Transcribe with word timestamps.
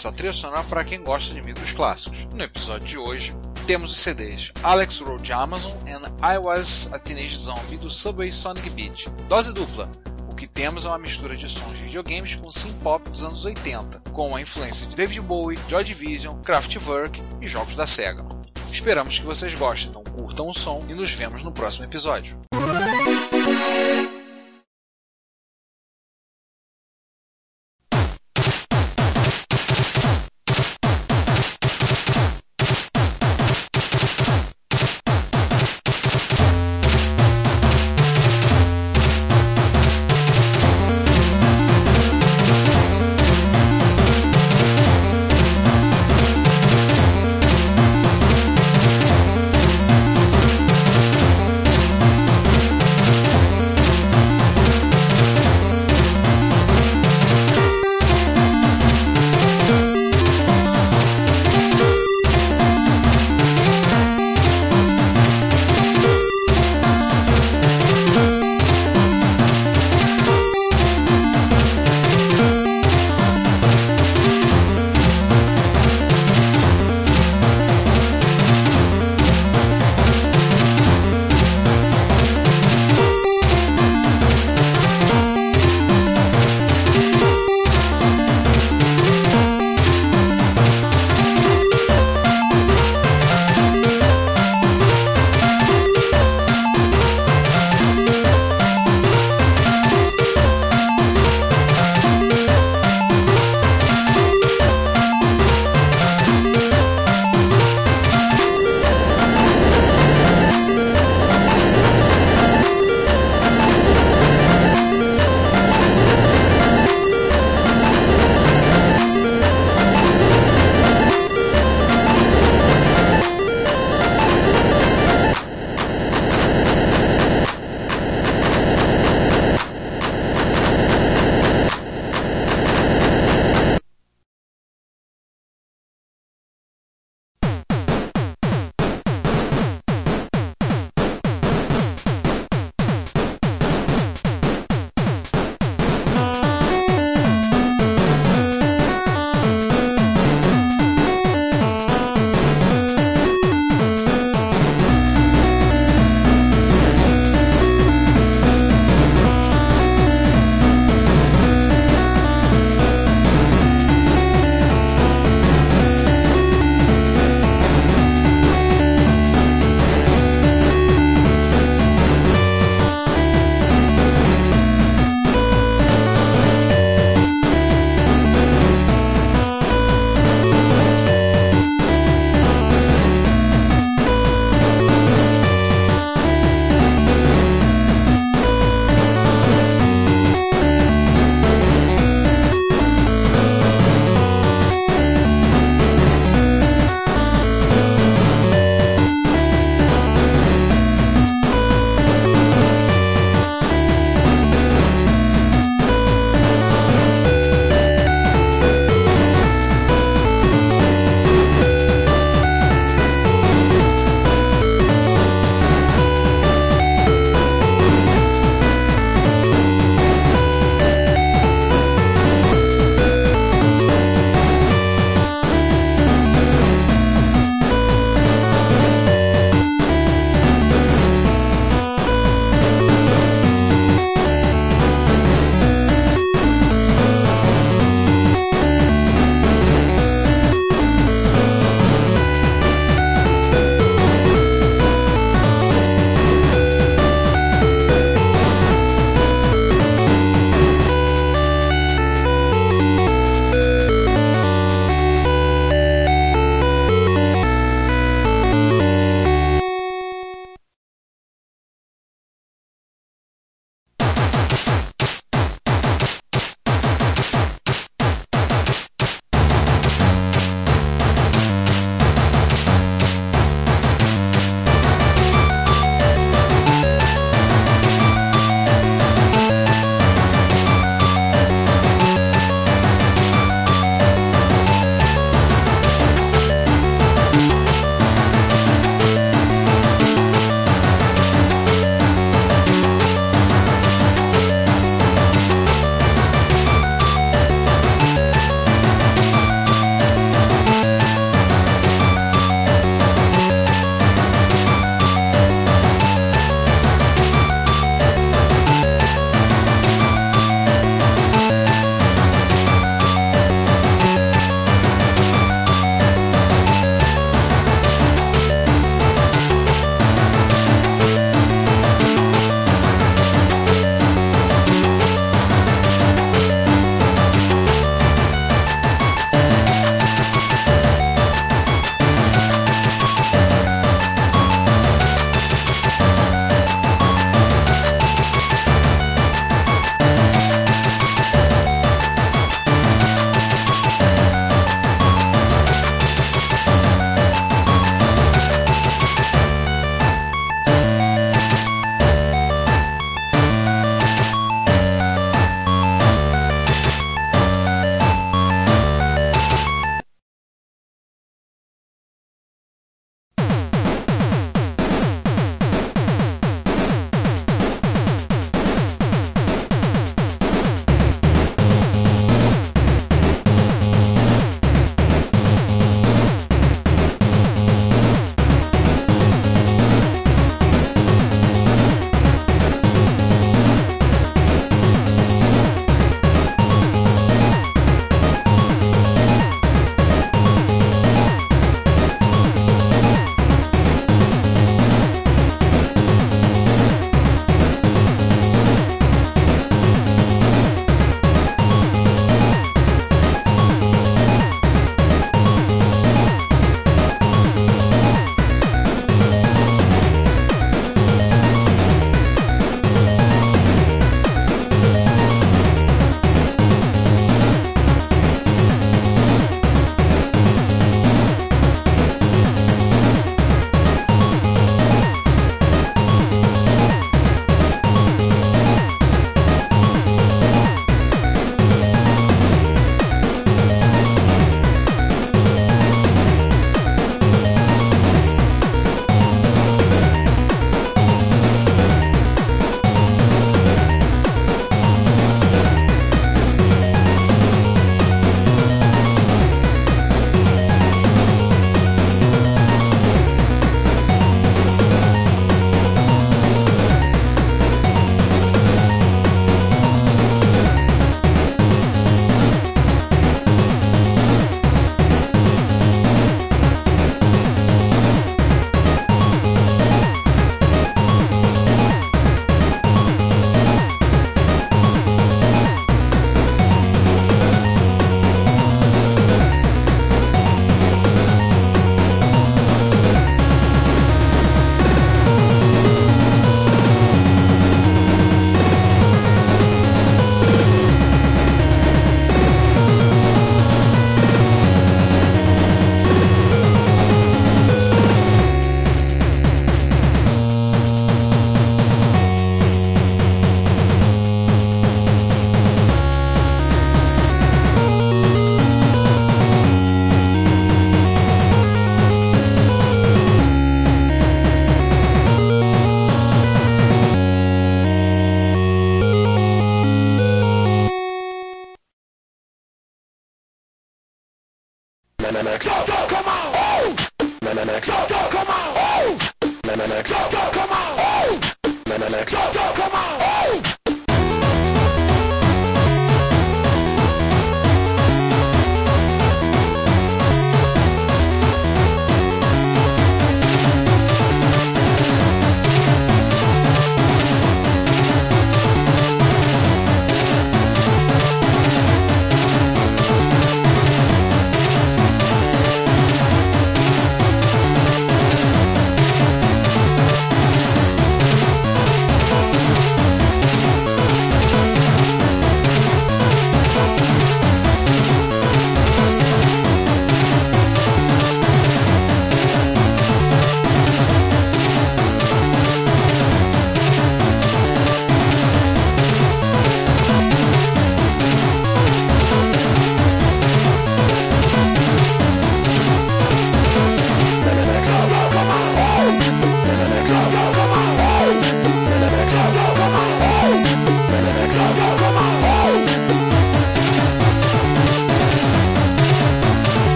Hits, 0.00 0.06
a 0.06 0.12
trilha 0.12 0.32
sonora 0.32 0.64
para 0.64 0.84
quem 0.84 1.02
gosta 1.02 1.34
de 1.34 1.42
micros 1.42 1.72
clássicos. 1.72 2.26
No 2.34 2.42
episódio 2.42 2.86
de 2.86 2.98
hoje, 2.98 3.34
temos 3.66 3.92
os 3.92 3.98
CDs 3.98 4.52
Alex 4.62 5.00
Road 5.00 5.30
Amazon 5.32 5.72
and 5.86 6.02
I 6.22 6.38
Was 6.38 6.90
a 6.92 6.98
Teenage 6.98 7.36
Zombie 7.36 7.76
do 7.76 7.90
Subway 7.90 8.32
Sonic 8.32 8.70
Beat. 8.70 9.08
Dose 9.28 9.52
dupla. 9.52 9.90
O 10.30 10.34
que 10.34 10.46
temos 10.46 10.86
é 10.86 10.88
uma 10.88 10.98
mistura 10.98 11.36
de 11.36 11.48
sons 11.48 11.76
de 11.76 11.84
videogames 11.84 12.34
com 12.36 12.50
synth-pop 12.50 13.10
dos 13.10 13.24
anos 13.24 13.44
80, 13.44 14.00
com 14.12 14.34
a 14.34 14.40
influência 14.40 14.86
de 14.86 14.96
David 14.96 15.20
Bowie, 15.20 15.58
Joy 15.68 15.84
Division, 15.84 16.34
Kraftwerk 16.40 17.22
e 17.40 17.46
jogos 17.46 17.74
da 17.74 17.86
SEGA. 17.86 18.24
Esperamos 18.72 19.18
que 19.18 19.26
vocês 19.26 19.54
gostem, 19.54 19.90
então 19.90 20.02
curtam 20.04 20.48
o 20.48 20.54
som 20.54 20.82
e 20.88 20.94
nos 20.94 21.10
vemos 21.12 21.42
no 21.42 21.52
próximo 21.52 21.84
episódio. 21.84 22.40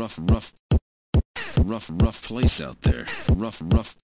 Rough, 0.00 0.18
rough, 0.18 0.52
rough, 1.62 1.90
rough 1.92 2.22
place 2.22 2.58
out 2.58 2.80
there. 2.80 3.04
Rough, 3.28 3.60
rough, 3.60 3.96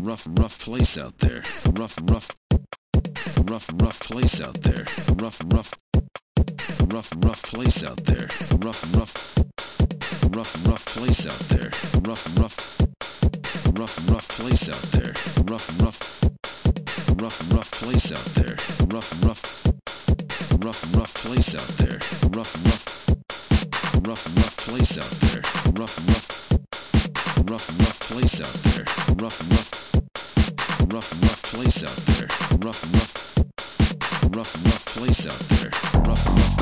rough, 0.00 0.24
rough 0.38 0.58
place 0.60 0.96
out 0.96 1.18
there. 1.18 1.42
Rough, 1.72 1.96
rough, 2.02 2.28
rough, 3.44 3.68
rough 3.74 3.98
place 3.98 4.40
out 4.40 4.62
there. 4.62 4.86
Rough, 5.16 5.40
rough, 5.52 5.74
rough, 6.86 7.10
rough 7.24 7.42
place 7.42 7.82
out 7.82 8.04
there. 8.04 8.28
Rough, 8.62 8.84
rough, 8.94 9.12
rough, 10.30 10.54
rough 10.64 10.84
place 10.86 11.26
out 11.26 11.40
there. 11.48 11.72
Rough, 12.04 12.38
rough, 12.38 12.60
rough, 13.66 14.08
rough 14.08 14.28
place 14.28 14.68
out 14.68 14.82
there. 14.92 15.14
Rough, 15.42 15.80
rough, 15.80 15.98
rough, 17.18 17.52
rough 17.52 17.70
place 17.72 18.12
out 18.12 18.24
there. 18.36 18.56
Rough, 18.86 19.10
rough, 19.24 19.42
rough, 20.62 20.96
rough 20.96 21.14
place 21.14 21.54
out 21.56 21.68
there. 21.78 21.98
Rough, 22.30 22.54
rough, 22.64 23.03
rough, 24.06 24.26
rough 24.36 24.56
place 24.56 24.98
out 24.98 25.10
there. 25.28 25.42
Rough, 25.72 25.96
rough, 26.08 26.52
rough, 27.48 27.68
rough 27.80 28.00
place 28.00 28.40
out 28.40 28.52
there. 28.74 28.84
Rough, 29.16 29.40
rough, 29.50 29.94
rough, 30.92 31.12
rough 31.22 31.42
place 31.42 31.82
out 31.82 31.96
there. 32.16 32.28
Rough, 32.58 32.82
rough, 32.92 33.38
rough, 34.34 34.54
rough 34.66 34.84
place 34.84 35.26
out 35.26 35.38
there. 35.56 35.70
Rough, 36.02 36.26
rough, 36.26 36.53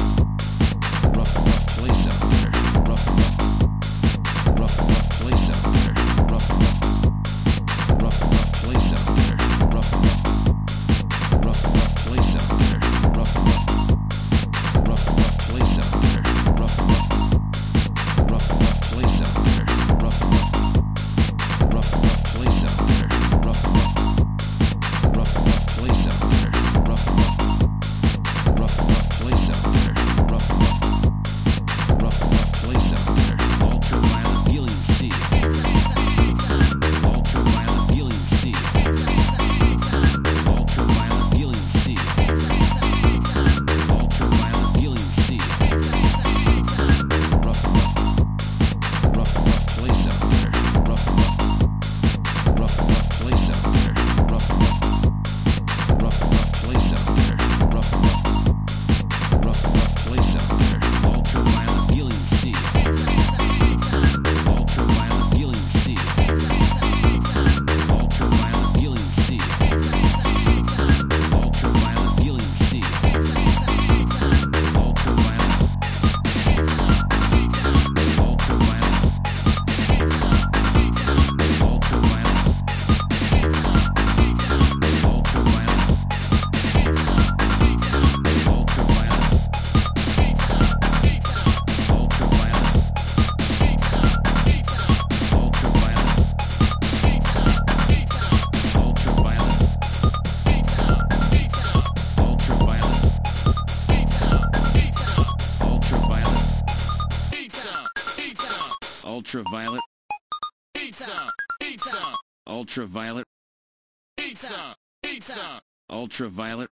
ultraviolet 116.12 116.68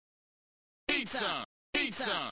pizza! 0.87 1.45
Pizza! 1.73 2.30